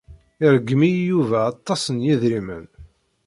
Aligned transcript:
Iṛeggem-iyi 0.45 1.03
Yuba 1.11 1.37
aṭas 1.51 1.83
n 1.89 1.97
yedrimen. 2.07 2.65